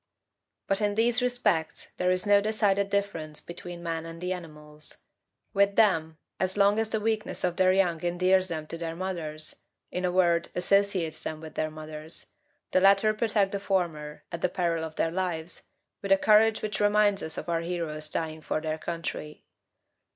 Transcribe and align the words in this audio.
But 0.65 0.81
in 0.81 0.95
these 0.95 1.21
respects 1.21 1.91
there 1.97 2.09
is 2.09 2.25
no 2.25 2.41
decided 2.41 2.89
difference 2.89 3.39
between 3.39 3.83
man 3.83 4.03
and 4.07 4.19
the 4.19 4.33
animals. 4.33 5.03
With 5.53 5.75
them, 5.75 6.17
as 6.39 6.57
long 6.57 6.79
as 6.79 6.89
the 6.89 6.99
weakness 6.99 7.43
of 7.43 7.57
their 7.57 7.71
young 7.71 8.01
endears 8.03 8.47
them 8.47 8.65
to 8.65 8.79
their 8.79 8.95
mothers, 8.95 9.61
in 9.91 10.03
a 10.03 10.11
word, 10.11 10.49
associates 10.55 11.21
them 11.21 11.39
with 11.39 11.53
their 11.53 11.69
mothers, 11.69 12.33
the 12.71 12.81
latter 12.81 13.13
protect 13.13 13.51
the 13.51 13.59
former, 13.59 14.23
at 14.31 14.41
the 14.41 14.49
peril 14.49 14.83
of 14.83 14.95
their 14.95 15.11
lives, 15.11 15.67
with 16.01 16.11
a 16.11 16.17
courage 16.17 16.63
which 16.63 16.79
reminds 16.79 17.21
us 17.21 17.37
of 17.37 17.47
our 17.47 17.61
heroes 17.61 18.09
dying 18.09 18.41
for 18.41 18.59
their 18.59 18.79
country. 18.79 19.45